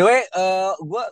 [0.00, 1.04] Anyway, uh, gue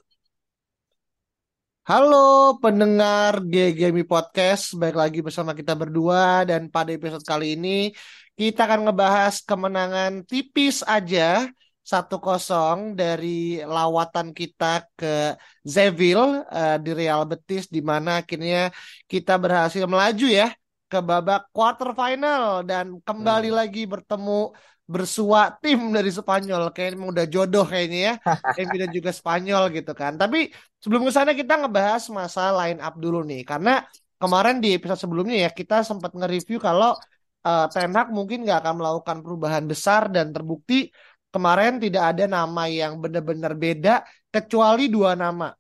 [1.85, 6.49] Halo pendengar GGMI Podcast, baik lagi bersama kita berdua.
[6.49, 7.93] Dan pada episode kali ini
[8.33, 11.53] kita akan ngebahas kemenangan tipis aja.
[11.85, 15.37] 1-0 dari lawatan kita ke
[15.69, 18.73] Seville eh, di Real Betis di mana akhirnya
[19.05, 20.49] kita berhasil melaju ya
[20.89, 22.65] ke babak quarter final.
[22.65, 24.57] Dan kembali lagi bertemu
[24.89, 26.73] bersua tim dari Spanyol.
[26.73, 28.13] Kayaknya emang udah jodoh kayaknya ya.
[28.65, 30.17] MU dan juga Spanyol gitu kan.
[30.17, 30.49] Tapi
[30.81, 33.45] sebelum ke sana kita ngebahas masa line up dulu nih.
[33.45, 33.85] Karena
[34.17, 36.97] kemarin di episode sebelumnya ya kita sempat nge-review kalau
[37.45, 40.89] eh, Ten Hag mungkin nggak akan melakukan perubahan besar dan terbukti
[41.29, 45.53] kemarin tidak ada nama yang benar-benar beda kecuali dua nama.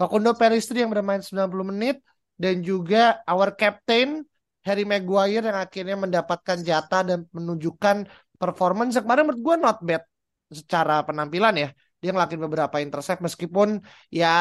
[0.00, 2.00] Facundo Pellistri yang bermain 90 menit
[2.40, 4.24] dan juga our captain
[4.64, 8.08] Harry Maguire yang akhirnya mendapatkan jatah dan menunjukkan
[8.40, 10.02] performance kemarin menurut gue not bad
[10.50, 11.68] secara penampilan ya.
[12.00, 13.68] Dia ngelakuin beberapa intercept meskipun
[14.08, 14.32] ya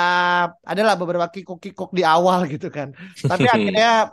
[0.72, 2.96] adalah beberapa kikuk-kikuk di awal gitu kan.
[3.30, 4.10] Tapi akhirnya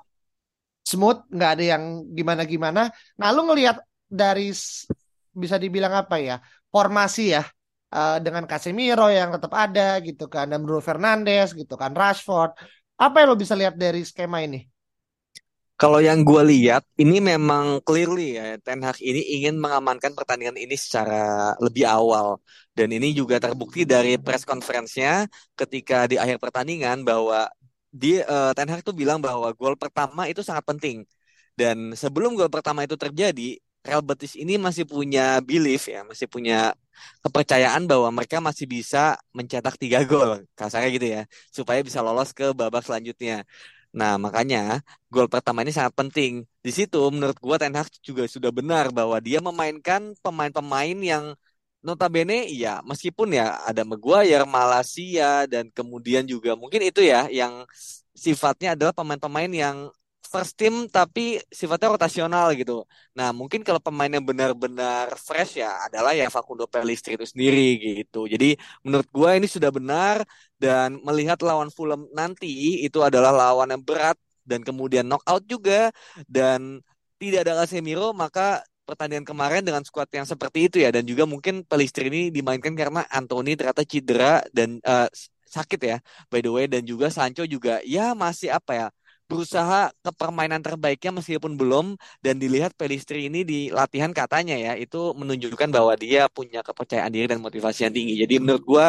[0.91, 1.83] smooth, nggak ada yang
[2.19, 2.81] gimana-gimana.
[3.21, 3.77] Nah, lu ngelihat
[4.07, 4.51] dari
[5.43, 6.37] bisa dibilang apa ya?
[6.73, 7.43] Formasi ya.
[7.97, 12.51] eh, dengan Casemiro yang tetap ada gitu kan dan Bruno Fernandes gitu kan Rashford.
[12.99, 14.59] Apa yang lo bisa lihat dari skema ini?
[15.77, 20.73] Kalau yang gue lihat ini memang clearly ya Ten Hag ini ingin mengamankan pertandingan ini
[20.73, 22.41] secara lebih awal
[22.77, 25.29] dan ini juga terbukti dari press conference-nya
[25.61, 27.49] ketika di akhir pertandingan bahwa
[27.93, 31.05] dia eh, Ten Hag tuh bilang bahwa gol pertama itu sangat penting
[31.61, 36.75] dan sebelum gol pertama itu terjadi Real Betis ini masih punya belief ya masih punya
[37.25, 41.23] kepercayaan bahwa mereka masih bisa mencetak tiga gol kasarnya gitu ya
[41.53, 43.45] supaya bisa lolos ke babak selanjutnya.
[43.99, 44.59] Nah, makanya
[45.13, 46.33] gol pertama ini sangat penting.
[46.65, 51.25] Di situ menurut gua Ten Hag juga sudah benar bahwa dia memainkan pemain-pemain yang
[51.87, 57.65] notabene ya meskipun ya ada Maguire, Malasia dan kemudian juga mungkin itu ya yang
[58.13, 59.77] sifatnya adalah pemain-pemain yang
[60.33, 61.21] first team tapi
[61.61, 62.73] sifatnya rotasional gitu.
[63.19, 68.27] Nah, mungkin kalau pemainnya benar-benar fresh ya adalah ya Facundo Pellistri itu sendiri gitu.
[68.33, 70.17] Jadi menurut gua ini sudah benar
[70.63, 72.47] dan melihat lawan Fulham nanti
[72.87, 74.17] itu adalah lawan yang berat
[74.47, 75.91] dan kemudian knockout juga
[76.31, 76.81] dan
[77.21, 81.67] tidak ada Casemiro maka pertandingan kemarin dengan skuad yang seperti itu ya dan juga mungkin
[81.67, 85.09] Pelistri ini dimainkan karena Anthony ternyata cedera dan eh,
[85.51, 85.97] sakit ya
[86.31, 88.87] by the way dan juga Sancho juga ya masih apa ya
[89.27, 95.13] berusaha ke permainan terbaiknya meskipun belum dan dilihat Pelistri ini di latihan katanya ya itu
[95.19, 98.15] menunjukkan bahwa dia punya kepercayaan diri dan motivasi yang tinggi.
[98.23, 98.87] Jadi menurut gua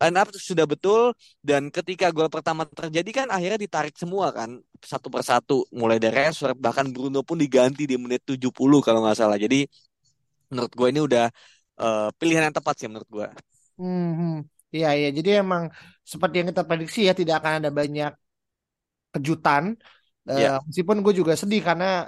[0.00, 1.12] line up sudah betul
[1.42, 6.56] dan ketika gol pertama terjadi kan akhirnya ditarik semua kan satu persatu mulai dari Rashford
[6.56, 9.36] bahkan Bruno pun diganti di menit 70 kalau nggak salah.
[9.36, 9.66] Jadi
[10.50, 11.24] menurut gue ini udah
[11.82, 13.26] eh, pilihan yang tepat sih menurut gue.
[13.80, 15.08] Hmm, iya iya.
[15.10, 15.62] Jadi emang
[16.06, 18.10] seperti yang kita prediksi ya tidak akan ada banyak
[19.14, 19.64] kejutan.
[20.30, 20.60] Eh, Ya.
[20.66, 22.06] meskipun gue juga sedih karena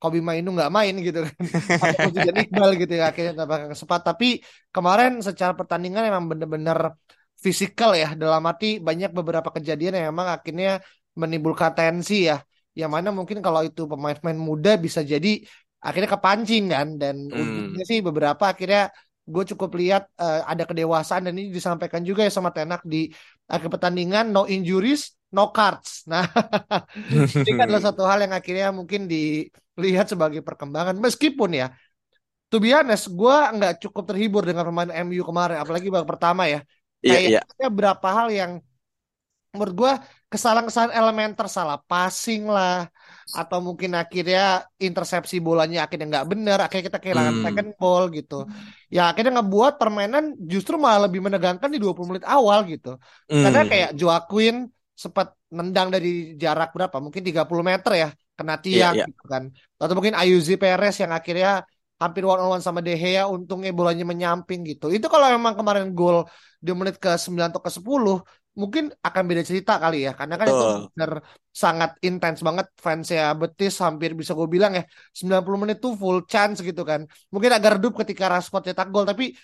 [0.00, 1.34] Kobi Mainu nggak main gitu kan.
[2.16, 4.00] Juga Iqbal gitu ya akhirnya nggak bakal kesempat.
[4.04, 4.26] Tapi
[4.74, 6.78] kemarin secara pertandingan emang bener-bener
[7.40, 8.12] fisikal ya.
[8.12, 10.84] Dalam arti banyak beberapa kejadian yang emang akhirnya
[11.16, 12.36] menimbulkan tensi ya.
[12.76, 15.40] Yang mana mungkin kalau itu pemain-pemain muda bisa jadi
[15.80, 16.88] akhirnya kepancing kan.
[17.00, 17.72] Dan Hmm.
[17.88, 18.92] sih beberapa akhirnya
[19.24, 23.08] gue cukup lihat eh, ada kedewasaan dan ini disampaikan juga ya sama Tenak di
[23.48, 26.24] akhir pertandingan no injuries no cards nah
[27.44, 31.66] ini kan adalah satu hal yang akhirnya mungkin dilihat sebagai perkembangan meskipun ya
[32.50, 36.60] to be honest gue nggak cukup terhibur dengan pemain MU kemarin apalagi babak pertama ya
[37.02, 37.40] Iya, iya.
[37.48, 38.52] kayaknya berapa hal yang
[39.54, 39.92] menurut gue
[40.34, 42.90] kesalahan-kesalahan elementer salah passing lah
[43.30, 47.44] atau mungkin akhirnya intersepsi bolanya akhirnya nggak benar akhirnya kita kehilangan Hmm.
[47.44, 48.34] second ball gitu
[48.90, 52.98] ya akhirnya ngebuat permainan justru malah lebih menegangkan di 20 menit awal gitu
[53.42, 53.70] karena Hmm.
[53.70, 54.54] kayak Joaquin
[55.02, 55.26] sempat
[55.56, 56.08] nendang dari
[56.42, 56.96] jarak berapa?
[57.04, 58.08] Mungkin 30 meter ya
[58.38, 59.06] kena tiang Iya, iya.
[59.10, 59.42] gitu kan.
[59.80, 61.50] Atau mungkin Ayuzi Perez yang akhirnya
[62.02, 64.84] hampir one on one sama De Gea untungnya bolanya menyamping gitu.
[64.90, 66.26] Itu kalau memang kemarin gol
[66.64, 68.12] di menit ke 9 atau ke 10
[68.54, 71.10] mungkin akan beda cerita kali ya karena kan itu benar
[71.50, 76.62] sangat intens banget fansnya Betis hampir bisa gue bilang ya 90 menit tuh full chance
[76.62, 77.06] gitu kan.
[77.34, 79.34] Mungkin agak redup ketika Rashford cetak gol tapi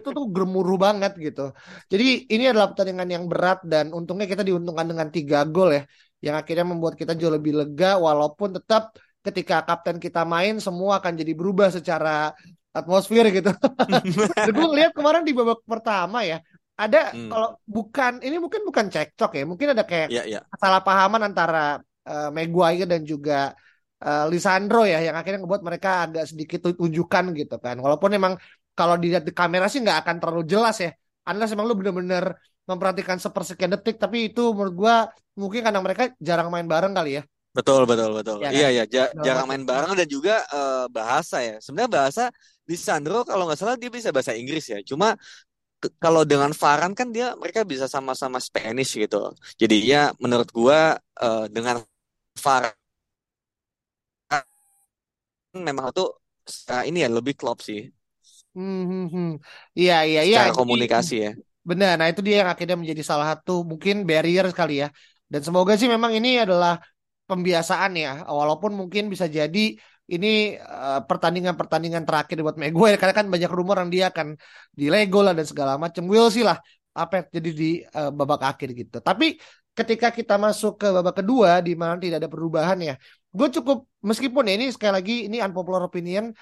[0.00, 1.52] itu tuh gemuruh banget gitu.
[1.92, 5.84] Jadi ini adalah pertandingan yang berat dan untungnya kita diuntungkan dengan tiga gol ya
[6.24, 11.12] yang akhirnya membuat kita jauh lebih lega walaupun tetap ketika kapten kita main semua akan
[11.14, 12.32] jadi berubah secara
[12.72, 13.52] atmosfer gitu.
[14.56, 16.40] gue ngeliat kemarin di babak pertama ya
[16.82, 17.30] ada hmm.
[17.30, 20.80] kalau bukan ini mungkin bukan cekcok ya mungkin ada kayak yeah, yeah.
[20.82, 23.54] pahaman antara uh, Maguire dan juga
[24.02, 28.34] uh, Lisandro ya yang akhirnya ngebuat mereka agak sedikit tunjukkan gitu kan walaupun emang
[28.74, 30.90] kalau dilihat di kamera sih nggak akan terlalu jelas ya
[31.30, 32.34] unless emang lu bener-bener
[32.66, 34.94] memperhatikan sepersekian detik tapi itu menurut gua
[35.38, 38.88] mungkin karena mereka jarang main bareng kali ya betul betul betul ya, iya kan?
[38.88, 42.24] iya jarang main bareng dan juga uh, bahasa ya sebenarnya bahasa
[42.64, 45.12] Lisandro kalau nggak salah dia bisa bahasa Inggris ya cuma
[45.98, 49.34] kalau dengan Varan kan dia mereka bisa sama-sama Spanish gitu.
[49.58, 51.82] Jadi ya menurut gua uh, dengan
[52.38, 52.72] Varan
[55.52, 56.08] memang tuh
[56.72, 57.92] uh, ini ya lebih klop sih.
[58.56, 59.28] Hmm, hmm, hmm.
[59.76, 60.38] Iya iya iya.
[60.44, 61.30] Secara komunikasi ya.
[61.64, 61.92] Benar.
[62.00, 64.88] Nah itu dia yang akhirnya menjadi salah satu mungkin barrier sekali ya.
[65.28, 66.76] Dan semoga sih memang ini adalah
[67.28, 68.24] pembiasaan ya.
[68.28, 69.76] Walaupun mungkin bisa jadi
[70.12, 74.36] ini uh, pertandingan-pertandingan terakhir buat Maguire karena kan banyak rumor yang dia akan
[74.72, 76.04] di Lego lah dan segala macam.
[76.04, 76.60] Will sih lah
[76.92, 79.00] apa yang jadi di uh, babak akhir gitu.
[79.00, 79.40] Tapi
[79.72, 82.94] ketika kita masuk ke babak kedua di mana tidak ada perubahan ya,
[83.32, 86.36] gue cukup meskipun ya, ini sekali lagi ini unpopular opinion,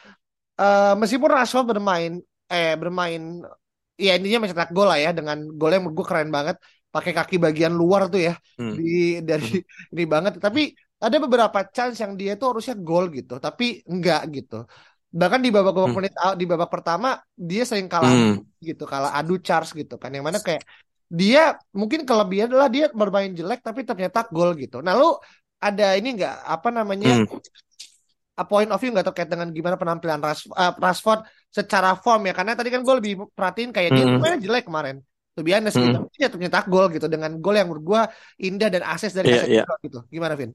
[0.59, 2.19] uh, meskipun Rashford bermain
[2.51, 3.47] eh bermain
[3.95, 6.59] ya intinya mencetak gol lah ya dengan gol yang menurut gue keren banget
[6.91, 8.75] pakai kaki bagian luar tuh ya hmm.
[8.75, 9.95] di dari hmm.
[9.95, 14.69] ini banget tapi ada beberapa chance yang dia tuh harusnya gol gitu tapi enggak gitu
[15.11, 15.97] bahkan di babak babak hmm.
[15.99, 18.63] menit di babak pertama dia sering kalah hmm.
[18.63, 20.63] gitu kalah adu charge gitu kan yang mana kayak
[21.11, 25.19] dia mungkin kelebihan adalah dia bermain jelek tapi ternyata gol gitu nah lu
[25.59, 28.39] ada ini enggak apa namanya hmm.
[28.39, 32.33] a point of view nggak terkait dengan gimana penampilan Ras, uh, Rashford secara form ya
[32.37, 33.97] karena tadi kan gue lebih perhatiin kayak hmm.
[33.99, 35.03] dia mainnya jelek kemarin
[35.35, 35.97] lebih aneh gitu hmm.
[36.07, 38.03] tapi ternyata gol gitu dengan gol yang menurut gue
[38.47, 39.79] indah dan akses dari yeah, yeah.
[39.83, 40.55] gitu gimana Vin?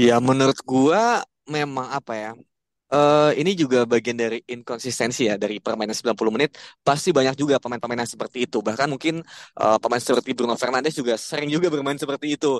[0.00, 2.30] Ya menurut gua memang apa ya?
[2.90, 6.50] Uh, ini juga bagian dari inkonsistensi ya dari permainan 90 menit.
[6.82, 8.58] Pasti banyak juga pemain-pemain yang seperti itu.
[8.66, 9.22] Bahkan mungkin
[9.62, 12.58] uh, pemain seperti Bruno Fernandes juga sering juga bermain seperti itu.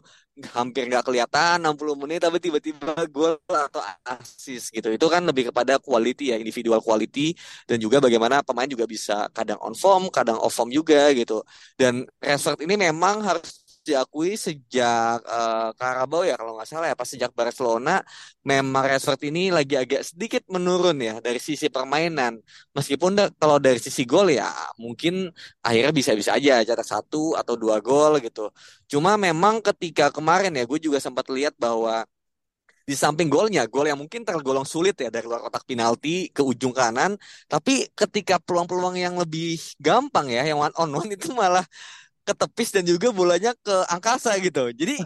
[0.55, 4.89] Hampir nggak kelihatan 60 menit tapi tiba-tiba gol atau asis gitu.
[4.95, 7.35] Itu kan lebih kepada quality ya, individual quality
[7.67, 11.43] dan juga bagaimana pemain juga bisa kadang on form, kadang off form juga gitu.
[11.75, 16.97] Dan Rashford ini memang harus diakui sejak uh, Carabao ya kalau nggak salah ya.
[17.01, 18.05] Pas sejak Barcelona
[18.45, 22.39] memang Rashford ini lagi agak sedikit menurun ya dari sisi permainan.
[22.77, 25.33] Meskipun da kalau dari sisi gol ya mungkin
[25.65, 28.53] akhirnya bisa-bisa aja cetak satu atau dua gol gitu.
[28.91, 32.05] Cuma memang ketika kemarin ya gue juga sempat lihat bahwa
[32.91, 36.75] di samping golnya, gol yang mungkin tergolong sulit ya dari luar kotak penalti ke ujung
[36.75, 37.15] kanan,
[37.47, 41.63] tapi ketika peluang-peluang yang lebih gampang ya, yang one on one itu malah
[42.27, 44.71] ke tepis dan juga bolanya ke angkasa gitu.
[44.71, 44.97] Jadi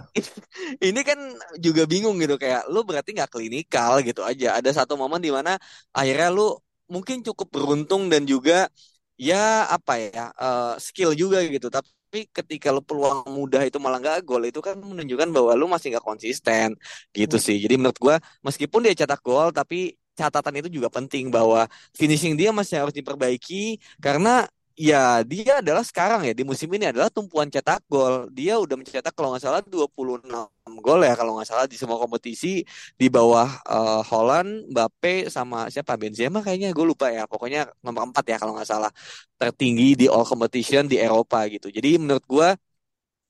[0.88, 1.19] ini kan
[1.58, 4.58] juga bingung gitu kayak lu berarti nggak klinikal gitu aja.
[4.58, 5.56] Ada satu momen di mana
[5.94, 6.55] akhirnya lu
[6.90, 8.69] mungkin cukup beruntung dan juga
[9.16, 11.69] ya apa ya uh, skill juga gitu.
[11.70, 15.94] Tapi ketika lu peluang mudah itu malah nggak gol itu kan menunjukkan bahwa lu masih
[15.94, 16.75] nggak konsisten
[17.16, 17.56] gitu sih.
[17.62, 18.16] Jadi menurut gua
[18.46, 21.66] meskipun dia cetak gol tapi catatan itu juga penting bahwa
[21.99, 27.07] finishing dia masih harus diperbaiki karena Ya, dia adalah sekarang ya di musim ini adalah
[27.07, 28.26] tumpuan cetak gol.
[28.35, 30.50] Dia udah mencetak kalau nggak salah 26
[30.83, 32.66] gol ya kalau nggak salah di semua kompetisi
[32.99, 37.23] di bawah uh, Holland, Mbappe sama siapa Benzema kayaknya gue lupa ya.
[37.31, 38.90] Pokoknya nomor 4 ya kalau nggak salah
[39.38, 41.71] tertinggi di all competition di Eropa gitu.
[41.71, 42.49] Jadi menurut gue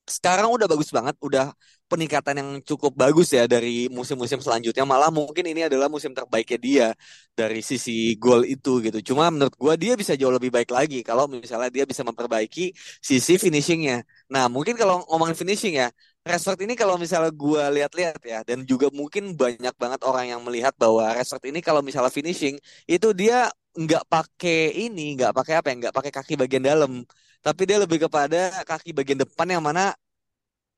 [0.05, 1.49] sekarang udah bagus banget, udah
[1.85, 4.85] peningkatan yang cukup bagus ya dari musim-musim selanjutnya.
[4.85, 6.87] Malah mungkin ini adalah musim terbaiknya dia
[7.37, 9.13] dari sisi gol itu gitu.
[9.13, 13.37] Cuma menurut gua dia bisa jauh lebih baik lagi kalau misalnya dia bisa memperbaiki sisi
[13.41, 14.05] finishingnya.
[14.33, 15.89] Nah mungkin kalau ngomongin finishing ya,
[16.25, 20.73] Rashford ini kalau misalnya gua lihat-lihat ya, dan juga mungkin banyak banget orang yang melihat
[20.77, 22.57] bahwa Rashford ini kalau misalnya finishing
[22.89, 27.03] itu dia nggak pakai ini, nggak pakai apa ya, nggak pakai kaki bagian dalam
[27.45, 29.93] tapi dia lebih kepada kaki bagian depan yang mana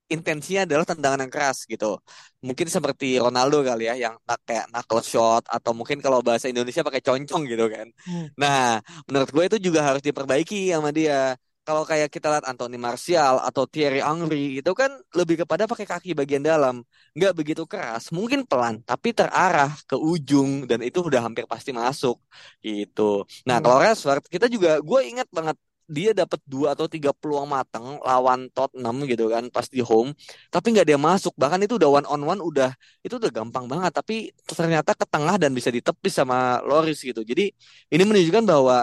[0.08, 2.00] intensinya adalah tendangan yang keras gitu.
[2.44, 4.16] Mungkin seperti Ronaldo kali ya yang
[4.48, 7.88] kayak knuckle shot atau mungkin kalau bahasa Indonesia pakai concong gitu kan.
[8.08, 8.28] Hmm.
[8.40, 11.36] Nah, menurut gue itu juga harus diperbaiki sama dia.
[11.68, 16.16] Kalau kayak kita lihat Anthony Martial atau Thierry Henry itu kan lebih kepada pakai kaki
[16.16, 16.80] bagian dalam,
[17.12, 22.24] nggak begitu keras, mungkin pelan, tapi terarah ke ujung dan itu udah hampir pasti masuk
[22.64, 23.28] gitu.
[23.44, 23.64] Nah, hmm.
[23.68, 28.52] kalau Rashford kita juga gue ingat banget dia dapat dua atau tiga peluang matang lawan
[28.56, 30.12] Tottenham gitu kan pas di home.
[30.54, 31.34] Tapi nggak dia masuk.
[31.42, 32.70] Bahkan itu udah one on one udah
[33.06, 33.92] itu udah gampang banget.
[33.96, 37.24] Tapi ternyata ke tengah dan bisa ditepis sama Loris gitu.
[37.24, 37.56] Jadi
[37.94, 38.78] ini menunjukkan bahwa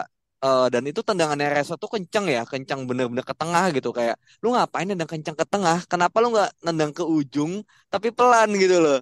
[0.45, 2.41] uh, dan itu tendangannya Rashford tuh kencang ya.
[2.49, 3.89] Kencang bener-bener ke tengah gitu.
[3.93, 5.79] Kayak lu ngapain nendang kencang ke tengah?
[5.91, 7.53] Kenapa lu nggak nendang ke ujung
[7.93, 8.49] tapi pelan?
[8.57, 8.99] gitu loh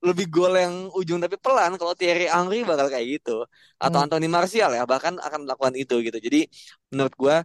[0.00, 3.44] lebih gol yang ujung tapi pelan kalau Thierry Henry bakal kayak gitu.
[3.76, 4.04] Atau hmm.
[4.08, 6.18] Anthony Martial ya bahkan akan melakukan itu gitu.
[6.18, 6.48] Jadi
[6.92, 7.36] menurut gue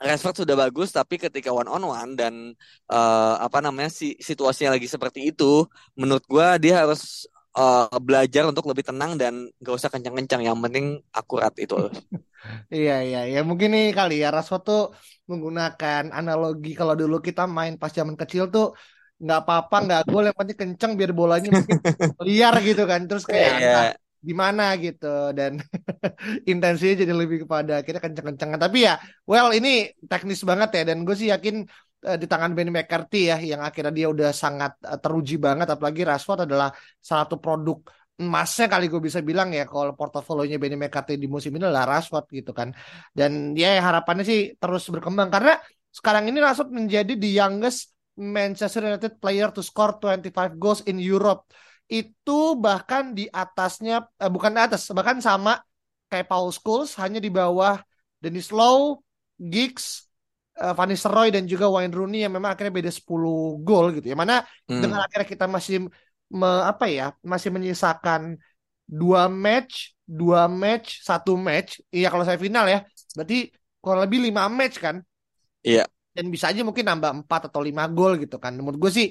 [0.00, 2.56] Rashford sudah bagus tapi ketika one on one dan
[2.88, 8.64] uh, apa namanya si situasinya lagi seperti itu menurut gue dia harus uh, belajar untuk
[8.64, 11.76] lebih tenang dan gak usah kencang-kencang yang penting akurat itu.
[12.72, 14.82] Iya iya ya mungkin nih kali ya Rashford tuh
[15.28, 18.72] menggunakan analogi kalau dulu kita main pas zaman kecil tuh
[19.20, 21.78] nggak apa-apa nggak gol yang penting kenceng biar bolanya mungkin
[22.26, 23.04] liar gitu kan.
[23.04, 23.92] Terus kayak yeah.
[24.24, 25.36] gimana gitu.
[25.36, 25.60] Dan
[26.52, 28.56] intensinya jadi lebih kepada kita kenceng-kencengan.
[28.56, 28.96] Tapi ya
[29.28, 30.82] well ini teknis banget ya.
[30.88, 31.68] Dan gue sih yakin
[32.08, 35.68] uh, di tangan Benny McCarthy ya yang akhirnya dia udah sangat uh, teruji banget.
[35.68, 37.84] Apalagi Rashford adalah salah satu produk
[38.20, 42.24] emasnya kali gue bisa bilang ya kalau portofolionya Benny McCarthy di musim ini adalah Rashford
[42.32, 42.72] gitu kan.
[43.12, 45.28] Dan ya harapannya sih terus berkembang.
[45.28, 45.56] Karena
[45.92, 51.46] sekarang ini Rashford menjadi the youngest Manchester United player to score 25 goals in Europe.
[51.86, 55.58] Itu bahkan di atasnya, eh, bukan di atas, bahkan sama
[56.10, 57.78] kayak Paul Scholes, hanya di bawah
[58.18, 59.02] Dennis Lowe,
[59.38, 60.10] Giggs,
[60.60, 64.12] uh, Van Nistelrooy dan juga Wayne Rooney yang memang akhirnya beda 10 gol gitu.
[64.12, 64.36] Yang mana
[64.68, 64.82] hmm.
[64.82, 65.88] dengan akhirnya kita masih
[66.28, 68.36] me, apa ya, masih menyisakan
[68.84, 71.80] dua match, dua match, satu match.
[71.88, 72.84] Iya kalau saya final ya,
[73.16, 75.00] berarti kurang lebih lima match kan?
[75.64, 75.86] Iya
[76.16, 78.52] dan bisa aja mungkin nambah 4 atau 5 gol gitu kan.
[78.58, 79.06] Menurut gue sih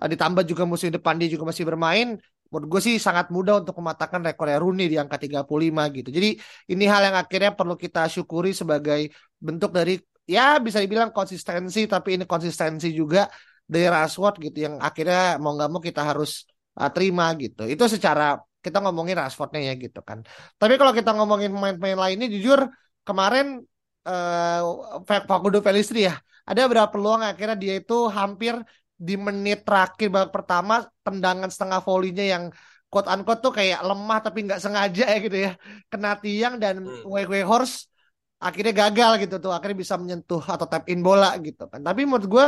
[0.00, 2.18] eh, ditambah juga musim depan dia juga masih bermain,
[2.50, 5.46] menurut gue sih sangat mudah untuk mematahkan rekor Rooney di angka 35
[5.94, 6.08] gitu.
[6.10, 6.28] Jadi
[6.74, 12.18] ini hal yang akhirnya perlu kita syukuri sebagai bentuk dari ya bisa dibilang konsistensi tapi
[12.18, 13.30] ini konsistensi juga
[13.70, 17.70] dari Rashford gitu yang akhirnya mau nggak mau kita harus uh, terima gitu.
[17.70, 20.26] Itu secara kita ngomongin Rashfordnya ya gitu kan.
[20.58, 22.66] Tapi kalau kita ngomongin pemain-pemain lainnya jujur
[23.06, 23.62] kemarin
[24.10, 24.60] uh,
[25.06, 26.18] Facundo Pelistri ya
[26.50, 28.58] ada beberapa peluang akhirnya dia itu hampir
[28.98, 30.74] di menit terakhir babak pertama
[31.06, 32.44] tendangan setengah volinya yang
[32.90, 35.52] quote unquote tuh kayak lemah tapi nggak sengaja ya gitu ya
[35.86, 37.06] kena tiang dan hmm.
[37.06, 37.86] Wei Horse
[38.42, 42.26] akhirnya gagal gitu tuh akhirnya bisa menyentuh atau tap in bola gitu kan tapi menurut
[42.26, 42.46] gue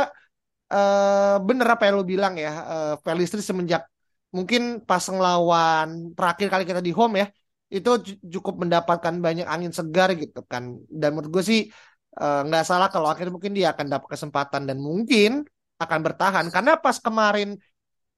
[0.75, 3.87] uh, bener apa yang lu bilang ya uh, Pelistri semenjak
[4.35, 7.27] mungkin pas ngelawan terakhir kali kita di home ya
[7.73, 7.89] itu
[8.29, 12.87] cukup mendapatkan banyak angin segar gitu kan dan menurut gue sih Eh, nggak uh, salah
[12.93, 15.41] kalau akhirnya mungkin dia akan dapat kesempatan dan mungkin
[15.81, 17.57] akan bertahan karena pas kemarin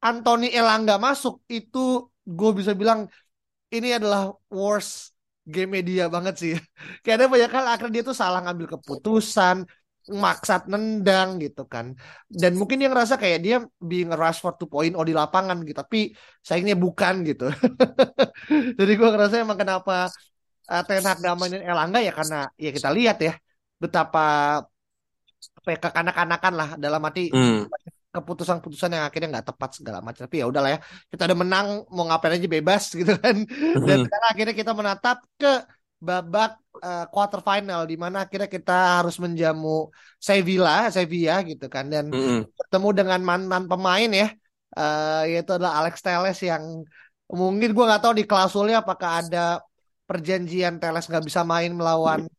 [0.03, 3.07] Anthony Elanga masuk itu gue bisa bilang
[3.71, 6.53] ini adalah worst game media banget sih.
[7.05, 9.65] Kayaknya banyak hal akhirnya dia tuh salah ngambil keputusan,
[10.09, 11.93] maksat nendang gitu kan.
[12.25, 15.99] Dan mungkin dia ngerasa kayak dia being Rashford 2.0 di lapangan gitu, tapi
[16.41, 17.49] sayangnya bukan gitu.
[18.79, 20.09] Jadi gue ngerasa emang kenapa
[20.69, 23.33] uh, Ten Hag gak mainin Elanga ya karena ya kita lihat ya
[23.81, 24.25] betapa
[25.65, 27.69] apa ya, kekanak-kanakan lah dalam arti hmm.
[28.13, 30.79] keputusan-keputusan yang akhirnya nggak tepat segala macam tapi ya udahlah ya
[31.09, 33.35] kita udah menang mau ngapain aja bebas gitu kan
[33.85, 34.05] dan hmm.
[34.07, 35.53] sekarang akhirnya kita menatap ke
[36.05, 39.89] babak uh, quarter final di mana akhirnya kita harus menjamu
[40.21, 42.51] Sevilla Sevilla gitu kan dan hmm.
[42.53, 44.27] ketemu dengan mantan pemain ya
[44.77, 46.85] uh, yaitu adalah Alex Teles yang
[47.31, 49.65] mungkin gue nggak tahu di klausulnya apakah ada
[50.05, 52.29] perjanjian Teles nggak bisa main melawan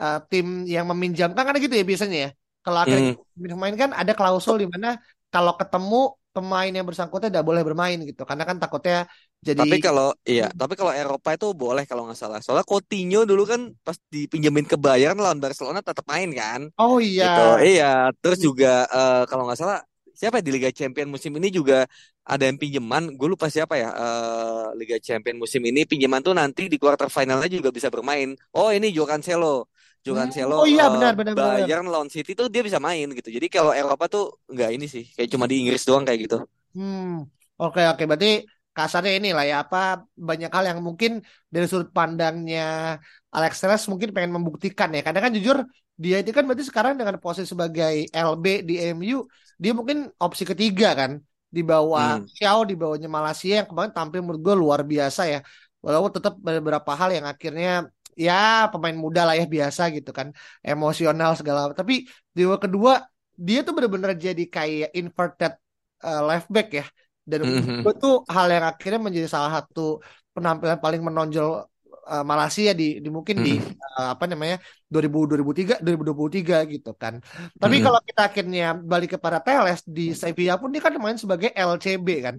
[0.00, 2.30] uh, tim yang meminjamkan kan gitu ya biasanya ya.
[2.62, 3.46] Kalau akhirnya hmm.
[3.54, 4.98] pemain kan ada klausul di mana
[5.30, 9.08] kalau ketemu pemain yang bersangkutan tidak boleh bermain gitu karena kan takutnya
[9.40, 12.40] jadi tapi kalau iya tapi kalau Eropa itu boleh kalau nggak salah.
[12.42, 16.68] Soalnya Coutinho dulu kan pas dipinjemin ke Bayern lawan Barcelona tetap main kan?
[16.76, 17.30] Oh iya.
[17.30, 17.46] Gitu.
[17.78, 19.80] iya terus juga uh, kalau nggak salah
[20.16, 21.84] siapa ya di Liga Champion musim ini juga
[22.24, 26.66] ada yang pinjaman gue lupa siapa ya uh, Liga Champion musim ini pinjaman tuh nanti
[26.66, 28.34] di quarter finalnya juga bisa bermain.
[28.56, 29.70] Oh ini Joe Cancelo
[30.06, 30.54] Joe hmm.
[30.54, 33.26] Oh iya benar benar Bayern lawan City tuh dia bisa main gitu.
[33.26, 36.38] Jadi kalau Eropa tuh nggak ini sih, kayak cuma di Inggris doang kayak gitu.
[36.78, 37.26] Hmm.
[37.58, 43.00] Oke oke berarti kasarnya ini lah ya apa banyak hal yang mungkin dari sudut pandangnya
[43.34, 45.02] Alex Telles mungkin pengen membuktikan ya.
[45.02, 45.66] Karena kan jujur
[45.98, 49.26] dia itu kan berarti sekarang dengan posisi sebagai LB di MU
[49.58, 51.18] dia mungkin opsi ketiga kan
[51.50, 52.30] di bawah hmm.
[52.30, 55.40] Xiao di bawahnya Malaysia yang kemarin tampil menurut gue luar biasa ya.
[55.82, 60.32] Walaupun tetap beberapa hal yang akhirnya ya pemain muda lah ya biasa gitu kan
[60.64, 62.92] emosional segala tapi di babak kedua
[63.36, 65.52] dia tuh benar-benar jadi kayak inverted
[66.00, 66.84] uh, left back ya
[67.28, 67.84] dan mm-hmm.
[67.84, 70.00] itu hal yang akhirnya menjadi salah satu
[70.32, 71.68] penampilan paling menonjol
[72.06, 73.58] uh, Malaysia di, di mungkin di
[73.98, 77.18] uh, apa namanya 2000 2003 2023 gitu kan.
[77.58, 82.08] Tapi kalau kita akhirnya balik kepada Teles di Sevilla pun dia kan main sebagai LCB
[82.22, 82.36] kan.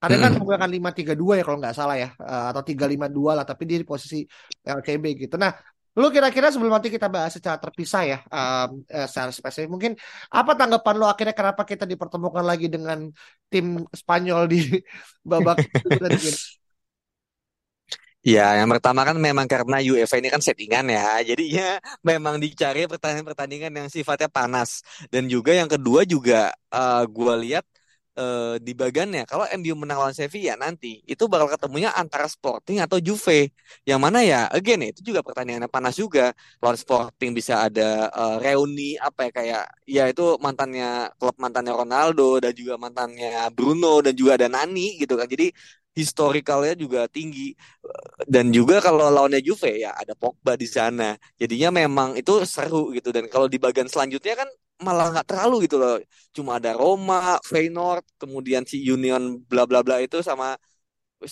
[0.00, 3.76] Ada kan menggunakan 532 ya kalau nggak salah ya uh, atau 352 lah tapi dia
[3.76, 4.24] di posisi
[4.64, 5.36] LCB gitu.
[5.36, 5.52] Nah,
[5.98, 9.92] Lu kira-kira sebelum nanti kita bahas secara terpisah ya, um, secara spesifik, mungkin
[10.30, 13.10] apa tanggapan lu akhirnya kenapa kita dipertemukan lagi dengan
[13.50, 14.58] tim Spanyol di
[15.30, 15.58] babak
[18.20, 23.72] Ya, yang pertama kan memang karena UEFA ini kan settingan ya, jadinya memang dicari pertandingan-pertandingan
[23.72, 24.84] yang sifatnya panas.
[25.08, 27.64] Dan juga yang kedua juga uh, gua lihat
[28.16, 29.22] uh, di bagannya.
[29.28, 33.52] Kalau MU menang lawan Sevilla nanti itu bakal ketemunya antara Sporting atau Juve.
[33.86, 36.32] Yang mana ya again itu juga pertandingan panas juga.
[36.62, 42.40] Lawan Sporting bisa ada uh, reuni apa ya kayak ya itu mantannya klub mantannya Ronaldo
[42.42, 45.28] dan juga mantannya Bruno dan juga ada Nani gitu kan.
[45.28, 45.52] Jadi
[45.94, 47.54] historikalnya juga tinggi.
[48.24, 51.16] Dan juga kalau lawannya Juve ya ada Pogba di sana.
[51.40, 53.10] Jadinya memang itu seru gitu.
[53.10, 54.48] Dan kalau di bagian selanjutnya kan
[54.86, 55.94] malah nggak terlalu gitu loh.
[56.36, 60.46] Cuma ada Roma, Feyenoord, kemudian si Union bla bla bla itu sama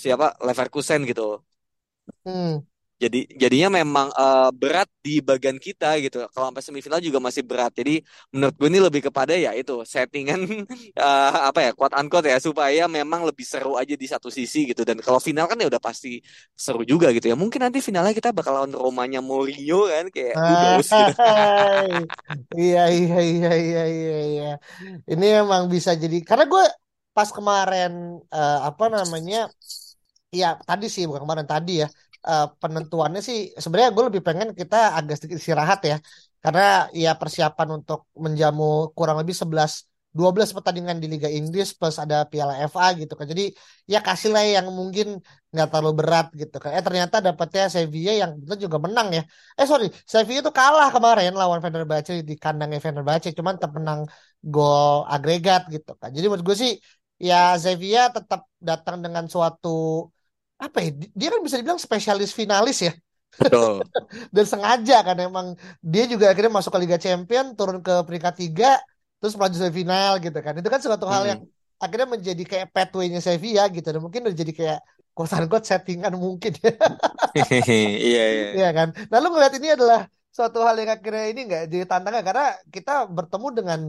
[0.03, 1.23] siapa Leverkusen gitu.
[2.25, 2.59] Hmm.
[2.99, 6.27] Jadi jadinya memang uh, berat di bagian kita gitu.
[6.35, 7.71] Kalau sampai semifinal juga masih berat.
[7.71, 8.03] Jadi
[8.35, 10.43] menurut gue ini lebih kepada ya itu settingan
[10.99, 14.83] uh, apa ya kuat unquote ya supaya memang lebih seru aja di satu sisi gitu.
[14.83, 16.19] Dan kalau final kan ya udah pasti
[16.59, 17.39] seru juga gitu ya.
[17.39, 21.03] Mungkin nanti finalnya kita bakal lawan Romanya Mourinho kan kayak udah gitu.
[22.59, 24.51] iya iya iya iya iya iya.
[25.07, 26.65] Ini emang bisa jadi karena gue
[27.15, 29.51] pas kemarin uh, apa namanya
[30.31, 31.89] ya tadi sih bukan kemarin tadi ya
[32.31, 35.97] uh, penentuannya sih sebenarnya gue lebih pengen kita agak sedikit istirahat ya
[36.45, 42.25] karena ya persiapan untuk menjamu kurang lebih 11 12 pertandingan di Liga Inggris plus ada
[42.31, 43.27] Piala FA gitu kan.
[43.33, 43.43] Jadi
[43.93, 45.07] ya kasih lah yang mungkin
[45.53, 46.71] nggak terlalu berat gitu kan.
[46.77, 49.23] Eh ternyata dapetnya Sevilla yang itu juga menang ya.
[49.59, 54.01] Eh sorry, Sevilla itu kalah kemarin lawan Fenerbahce di kandangnya Fenerbahce cuman tetap menang
[54.43, 56.09] gol agregat gitu kan.
[56.17, 56.73] Jadi menurut gue sih
[57.29, 59.69] ya Sevilla tetap datang dengan suatu
[60.59, 60.91] apa ya?
[61.15, 62.93] Dia kan bisa dibilang spesialis finalis ya.
[63.39, 63.87] Betul.
[64.35, 65.55] dan sengaja kan emang.
[65.79, 68.83] Dia juga akhirnya masuk ke Liga Champion turun ke peringkat tiga
[69.19, 70.55] terus melaju ke final gitu kan.
[70.59, 71.31] Itu kan suatu hal hmm.
[71.31, 71.41] yang
[71.79, 73.87] akhirnya menjadi kayak pathway-nya Sevilla gitu.
[73.87, 74.81] Dan mungkin udah jadi kayak
[75.15, 76.55] kosan unquote settingan mungkin
[77.35, 78.51] iya iya.
[78.55, 78.95] Iya kan?
[79.11, 82.23] Nah lu ngeliat ini adalah suatu hal yang akhirnya ini enggak jadi tantangan.
[82.27, 83.81] Karena kita bertemu dengan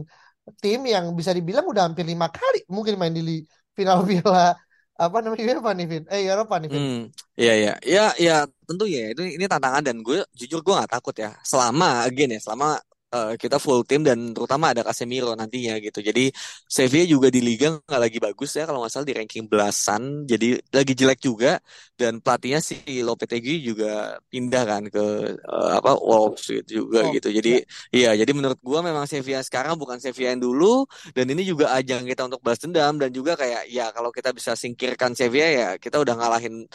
[0.58, 4.58] tim yang bisa dibilang udah hampir lima kali mungkin main di final Piala
[5.00, 6.04] apa namanya UEFA nih Vin?
[6.12, 6.80] Eh Eropa nih Vin.
[6.84, 7.02] Hmm,
[7.40, 7.72] iya iya.
[7.80, 8.36] Ya ya
[8.68, 11.32] tentu ya itu ini tantangan dan gue jujur gue nggak takut ya.
[11.40, 12.76] Selama again ya, selama
[13.10, 16.00] uh, kita full tim dan terutama ada Casemiro nantinya gitu.
[16.00, 16.30] Jadi
[16.66, 20.24] Sevilla juga di liga nggak lagi bagus ya kalau nggak salah di ranking belasan.
[20.26, 21.58] Jadi lagi jelek juga
[21.98, 25.04] dan pelatihnya si Lopetegui juga pindah kan ke
[25.44, 27.28] uh, apa Wolves gitu juga oh, gitu.
[27.34, 27.52] Jadi
[27.92, 28.14] ya.
[28.14, 32.06] iya jadi menurut gua memang Sevilla sekarang bukan Sevilla yang dulu dan ini juga ajang
[32.06, 35.98] kita untuk balas dendam dan juga kayak ya kalau kita bisa singkirkan Sevilla ya kita
[36.00, 36.66] udah ngalahin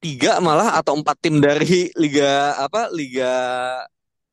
[0.00, 3.32] tiga malah atau empat tim dari liga apa liga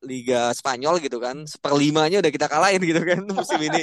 [0.03, 1.47] Liga Spanyol gitu kan.
[1.47, 3.81] Seperlimanya udah kita kalahin gitu kan musim ini.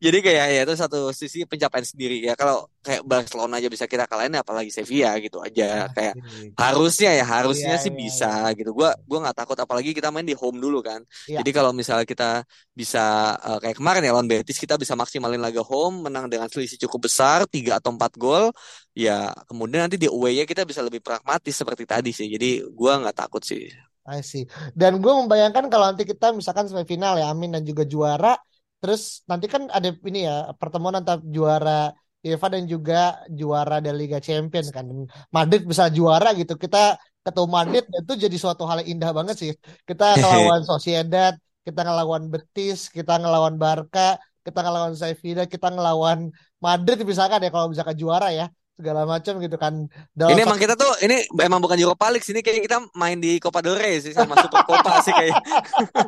[0.00, 2.22] Jadi kayak ya itu satu sisi pencapaian sendiri.
[2.24, 5.90] Ya kalau kayak Barcelona aja bisa kita kalahin apalagi Sevilla gitu aja.
[5.92, 6.14] Kayak
[6.56, 8.56] harusnya ya harusnya ya, sih ya, bisa ya.
[8.56, 8.70] gitu.
[8.72, 11.02] Gua gua nggak takut apalagi kita main di home dulu kan.
[11.28, 11.42] Ya.
[11.42, 12.30] jadi kalau misalnya kita
[12.72, 16.80] bisa uh, kayak kemarin ya lawan Betis kita bisa maksimalin laga home menang dengan selisih
[16.86, 18.54] cukup besar tiga atau empat gol
[18.96, 22.26] ya kemudian nanti di away-nya kita bisa lebih pragmatis seperti tadi sih.
[22.30, 23.68] Jadi gua nggak takut sih
[24.08, 24.48] I see.
[24.72, 28.36] Dan gue membayangkan kalau nanti kita misalkan semifinal ya, Amin dan juga juara,
[28.80, 32.96] terus nanti kan ada ini ya pertemuan antara juara UEFA dan juga
[33.32, 34.84] juara dari Liga Champions kan.
[35.32, 36.56] Madrid bisa juara gitu.
[36.56, 39.52] Kita ketemu Madrid itu jadi suatu hal yang indah banget sih.
[39.88, 41.32] Kita ngelawan Sociedad,
[41.64, 47.68] kita ngelawan Betis, kita ngelawan Barca, kita ngelawan Sevilla, kita ngelawan Madrid misalkan ya kalau
[47.72, 49.86] misalkan juara ya segala macam gitu kan.
[50.16, 53.36] Dalam ini emang kita tuh ini emang bukan Europa League sini kayak kita main di
[53.36, 55.36] Copa del Rey sih sama Super Copa sih kayak.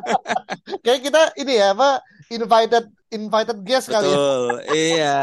[0.85, 2.01] kayak kita ini ya apa
[2.33, 4.17] invited invited guest kali ya.
[4.73, 5.19] iya,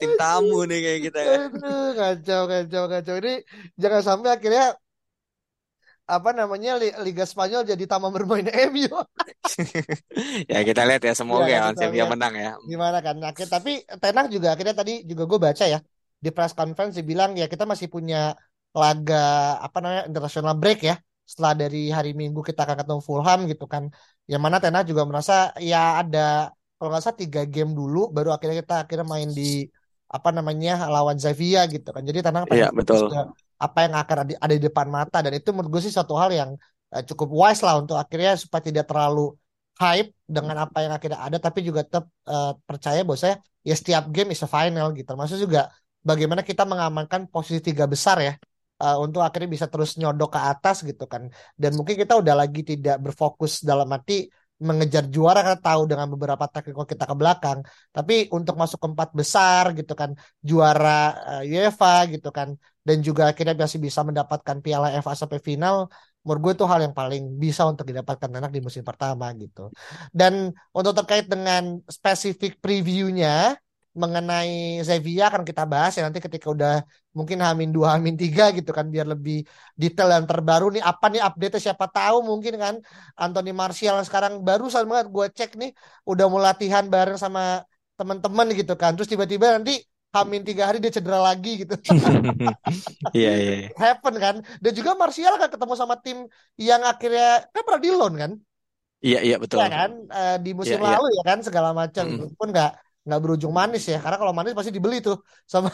[0.00, 1.18] tim tamu nih kayak kita.
[1.20, 3.14] Aduh, kacau kacau kacau.
[3.20, 3.34] Ini
[3.76, 4.66] jangan sampai akhirnya
[6.08, 8.88] apa namanya Liga Spanyol jadi taman bermain MU.
[10.52, 12.52] ya kita lihat ya semoga ya, ya Sevilla menang ya.
[12.64, 13.20] Gimana kan?
[13.20, 15.84] Akhir tapi Tenang juga akhirnya tadi juga gue baca ya
[16.18, 18.34] di press conference bilang ya kita masih punya
[18.74, 20.96] laga apa namanya international break ya
[21.28, 23.92] setelah dari hari Minggu kita akan ketemu Fulham gitu kan.
[24.24, 28.64] Yang mana Tena juga merasa ya ada kalau nggak salah tiga game dulu baru akhirnya
[28.64, 29.68] kita akhirnya main di
[30.08, 32.00] apa namanya lawan Zavia gitu kan.
[32.00, 33.12] Jadi Tenang iya, betul.
[33.60, 35.20] apa yang akan ada, ada di depan mata.
[35.20, 36.50] Dan itu menurut gue sih satu hal yang
[36.96, 39.36] uh, cukup wise lah untuk akhirnya supaya tidak terlalu
[39.76, 44.08] hype dengan apa yang akhirnya ada tapi juga tetap uh, percaya bahwa saya ya setiap
[44.08, 45.04] game is a final gitu.
[45.04, 45.68] Termasuk juga
[46.04, 48.32] bagaimana kita mengamankan posisi tiga besar ya
[48.82, 52.62] uh, untuk akhirnya bisa terus nyodok ke atas gitu kan dan mungkin kita udah lagi
[52.62, 57.58] tidak berfokus dalam arti mengejar juara karena tahu dengan beberapa teknikal kita ke belakang
[57.94, 60.10] tapi untuk masuk ke empat besar gitu kan
[60.42, 65.86] juara uh, UEFA gitu kan dan juga akhirnya masih bisa mendapatkan piala FA sampai final
[66.26, 69.72] menurut gue itu hal yang paling bisa untuk didapatkan anak di musim pertama gitu.
[70.12, 73.56] Dan untuk terkait dengan spesifik previewnya
[74.02, 76.74] mengenai Sevilla akan kita bahas ya nanti ketika udah
[77.18, 79.42] mungkin Hamin dua Hamin tiga gitu kan biar lebih
[79.74, 82.74] detail dan terbaru nih apa nih update siapa tahu mungkin kan
[83.18, 85.70] Anthony Martial sekarang barusan banget gue cek nih
[86.06, 87.66] udah mau latihan bareng sama
[87.98, 91.76] teman-teman gitu kan terus tiba-tiba nanti Hamin tiga hari dia cedera lagi gitu.
[93.18, 93.52] Iya iya.
[93.76, 94.40] Happen kan.
[94.56, 96.24] Dan juga Martial kan ketemu sama tim
[96.56, 98.32] yang akhirnya kan pernah di loan kan.
[99.04, 99.60] Iya iya betul.
[99.60, 100.96] Iya kan uh, di musim iya, iya.
[100.96, 102.04] lalu ya kan segala macam.
[102.08, 102.34] Mm.
[102.34, 102.72] Pun nggak
[103.08, 103.98] nggak berujung manis ya.
[104.04, 105.16] Karena kalau manis pasti dibeli tuh
[105.48, 105.72] sama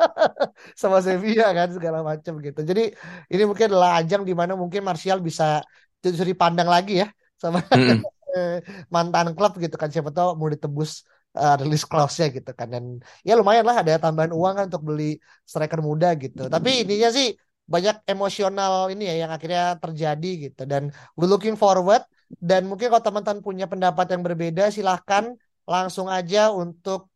[0.80, 2.60] sama Sevilla kan segala macam gitu.
[2.64, 2.90] Jadi
[3.28, 5.60] ini mungkin adalah ajang di mana mungkin Martial bisa
[6.02, 7.08] bisa dipandang lagi ya
[7.38, 8.00] sama mm.
[8.94, 11.04] mantan klub gitu kan siapa tahu mau ditebus
[11.36, 12.84] uh, release clause-nya gitu kan dan
[13.22, 17.36] ya lumayan lah ada tambahan uang kan untuk beli striker muda gitu tapi intinya sih
[17.68, 22.02] banyak emosional ini ya yang akhirnya terjadi gitu dan we looking forward
[22.40, 27.10] dan mungkin kalau teman-teman punya pendapat yang berbeda silahkan langsung aja untuk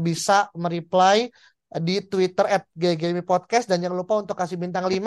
[0.00, 1.28] bisa mereply
[1.78, 2.66] di Twitter at
[3.22, 4.98] Podcast dan jangan lupa untuk kasih bintang 5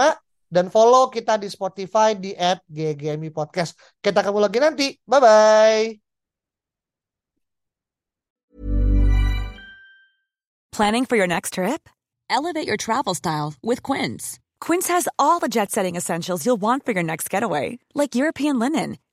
[0.53, 3.73] dan follow kita di Spotify di at GGMI Podcast.
[3.99, 4.87] Kita ketemu lagi nanti.
[5.03, 5.97] Bye-bye.
[10.73, 11.89] Planning for your next trip?
[12.29, 14.39] Elevate your travel style with Quince.
[14.57, 18.57] Quince has all the jet setting essentials you'll want for your next getaway, like European
[18.57, 18.97] linen,